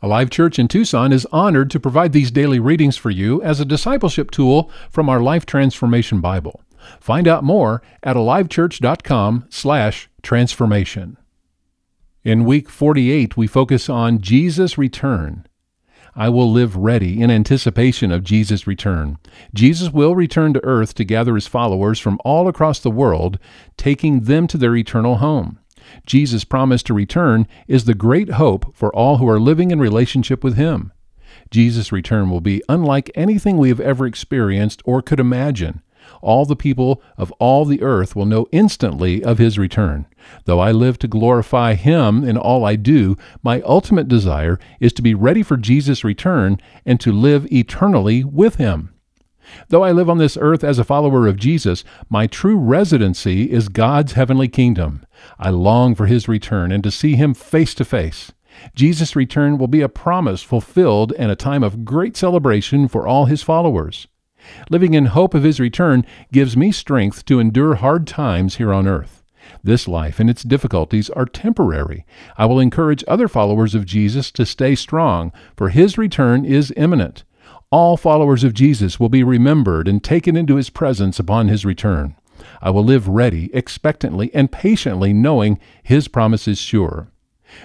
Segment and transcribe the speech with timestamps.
[0.00, 3.64] Alive Church in Tucson is honored to provide these daily readings for you as a
[3.64, 6.62] discipleship tool from our Life Transformation Bible.
[7.00, 11.16] Find out more at alivechurch.com/transformation.
[12.24, 15.46] In week 48, we focus on Jesus' return.
[16.14, 19.18] I will live ready in anticipation of Jesus' return.
[19.54, 23.38] Jesus will return to earth to gather his followers from all across the world,
[23.76, 25.58] taking them to their eternal home.
[26.06, 30.42] Jesus' promise to return is the great hope for all who are living in relationship
[30.42, 30.92] with Him.
[31.50, 35.82] Jesus' return will be unlike anything we have ever experienced or could imagine.
[36.22, 40.06] All the people of all the earth will know instantly of his return.
[40.44, 45.02] Though I live to glorify him in all I do, my ultimate desire is to
[45.02, 48.94] be ready for Jesus' return and to live eternally with him.
[49.68, 53.68] Though I live on this earth as a follower of Jesus, my true residency is
[53.68, 55.04] God's heavenly kingdom.
[55.38, 58.32] I long for his return and to see him face to face.
[58.74, 63.26] Jesus' return will be a promise fulfilled and a time of great celebration for all
[63.26, 64.08] his followers.
[64.70, 68.86] Living in hope of his return gives me strength to endure hard times here on
[68.86, 69.22] earth.
[69.62, 72.04] This life and its difficulties are temporary.
[72.36, 77.24] I will encourage other followers of Jesus to stay strong, for his return is imminent.
[77.70, 82.16] All followers of Jesus will be remembered and taken into his presence upon his return.
[82.62, 87.08] I will live ready, expectantly, and patiently, knowing his promise is sure.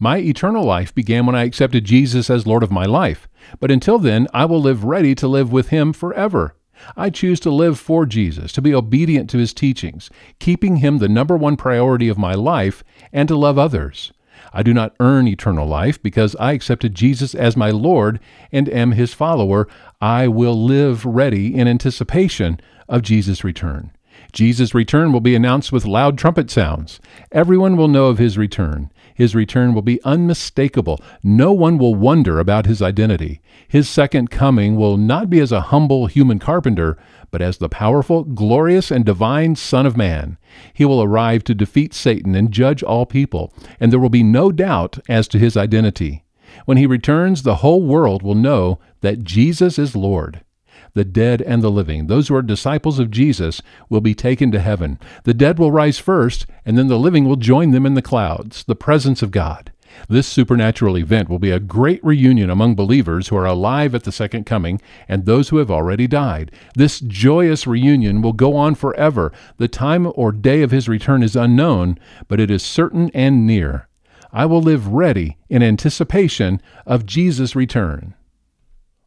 [0.00, 3.28] My eternal life began when I accepted Jesus as Lord of my life,
[3.60, 6.56] but until then, I will live ready to live with him forever.
[6.96, 11.08] I choose to live for Jesus, to be obedient to his teachings, keeping him the
[11.08, 14.12] number one priority of my life, and to love others.
[14.52, 18.20] I do not earn eternal life because I accepted Jesus as my Lord
[18.52, 19.68] and am his follower.
[20.00, 23.90] I will live ready in anticipation of Jesus' return.
[24.32, 27.00] Jesus' return will be announced with loud trumpet sounds.
[27.32, 28.90] Everyone will know of his return.
[29.14, 31.00] His return will be unmistakable.
[31.22, 33.40] No one will wonder about his identity.
[33.68, 36.98] His second coming will not be as a humble human carpenter,
[37.34, 40.38] but as the powerful, glorious, and divine Son of Man.
[40.72, 44.52] He will arrive to defeat Satan and judge all people, and there will be no
[44.52, 46.22] doubt as to his identity.
[46.64, 50.42] When he returns, the whole world will know that Jesus is Lord
[50.92, 54.60] the dead and the living, those who are disciples of Jesus, will be taken to
[54.60, 54.96] heaven.
[55.24, 58.62] The dead will rise first, and then the living will join them in the clouds,
[58.62, 59.72] the presence of God.
[60.08, 64.12] This supernatural event will be a great reunion among believers who are alive at the
[64.12, 66.50] second coming and those who have already died.
[66.74, 69.32] This joyous reunion will go on forever.
[69.56, 73.88] The time or day of his return is unknown, but it is certain and near.
[74.32, 78.14] I will live ready in anticipation of Jesus' return.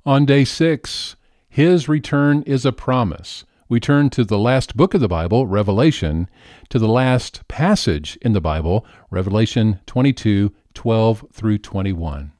[0.05, 1.17] On day six,
[1.49, 3.43] his return is a promise.
[3.67, 6.29] We turn to the last book of the Bible, Revelation,
[6.69, 12.33] to the last passage in the Bible, Revelation 22 12 through 21.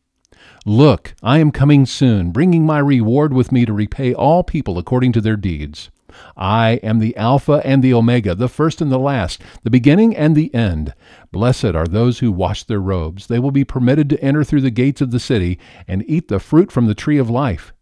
[0.64, 5.12] Look, I am coming soon, bringing my reward with me to repay all people according
[5.14, 5.90] to their deeds.
[6.38, 10.36] I am the Alpha and the Omega, the first and the last, the beginning and
[10.36, 10.94] the end.
[11.32, 13.26] Blessed are those who wash their robes.
[13.26, 16.40] They will be permitted to enter through the gates of the city and eat the
[16.40, 17.74] fruit from the tree of life.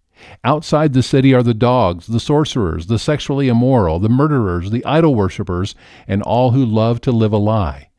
[0.46, 5.16] Outside the city are the dogs, the sorcerers, the sexually immoral, the murderers, the idol
[5.16, 5.76] worshippers,
[6.08, 7.90] and all who love to live a lie.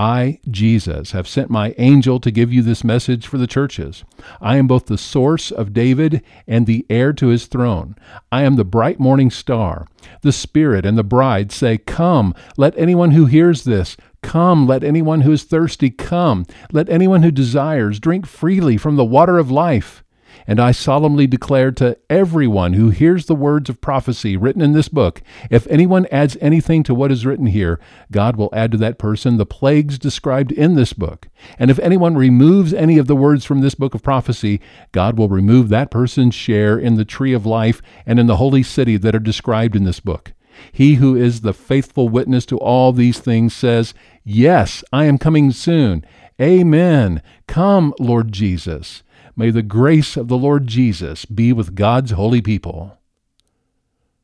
[0.00, 4.02] I, Jesus, have sent my angel to give you this message for the churches.
[4.40, 7.96] I am both the source of David and the heir to his throne.
[8.32, 9.86] I am the bright morning star.
[10.22, 15.20] The Spirit and the bride say, Come, let anyone who hears this Come, let anyone
[15.20, 16.46] who is thirsty come.
[16.72, 20.02] Let anyone who desires drink freely from the water of life.
[20.46, 24.88] And I solemnly declare to everyone who hears the words of prophecy written in this
[24.88, 27.78] book if anyone adds anything to what is written here,
[28.10, 31.28] God will add to that person the plagues described in this book.
[31.58, 34.60] And if anyone removes any of the words from this book of prophecy,
[34.92, 38.62] God will remove that person's share in the tree of life and in the holy
[38.62, 40.32] city that are described in this book.
[40.72, 45.52] He who is the faithful witness to all these things says, Yes, I am coming
[45.52, 46.04] soon.
[46.40, 47.22] Amen.
[47.46, 49.02] Come, Lord Jesus.
[49.40, 52.98] May the grace of the Lord Jesus be with God's holy people.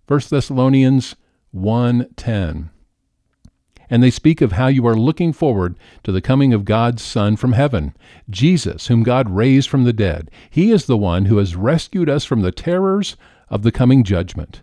[0.06, 1.16] 1 Thessalonians
[1.54, 2.68] 1:10
[3.88, 7.34] and they speak of how you are looking forward to the coming of God's Son
[7.36, 7.94] from heaven,
[8.28, 10.30] Jesus, whom God raised from the dead.
[10.50, 13.16] He is the one who has rescued us from the terrors
[13.48, 14.60] of the coming judgment.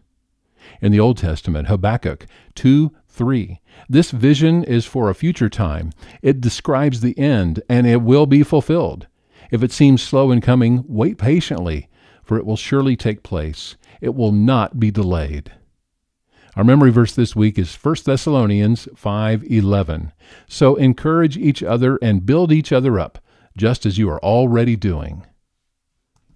[0.82, 3.60] In the Old Testament, Habakkuk 2 3.
[3.90, 5.94] This vision is for a future time.
[6.22, 9.08] It describes the end, and it will be fulfilled.
[9.52, 11.90] If it seems slow in coming, wait patiently,
[12.24, 13.76] for it will surely take place.
[14.02, 15.52] It will not be delayed.
[16.56, 20.12] Our memory verse this week is 1 Thessalonians 5:11.
[20.48, 23.18] So encourage each other and build each other up,
[23.58, 25.26] just as you are already doing.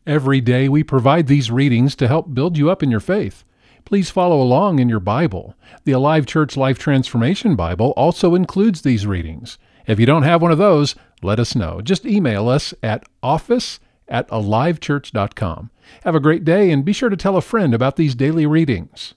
[0.07, 3.44] Every day we provide these readings to help build you up in your faith.
[3.86, 5.56] Please follow along in your Bible.
[5.83, 9.57] The Alive Church Life Transformation Bible also includes these readings.
[9.88, 11.81] If you don't have one of those, let us know.
[11.81, 15.72] Just email us at office at alivechurch.com.
[16.04, 19.13] Have a great day and be sure to tell a friend about these daily readings.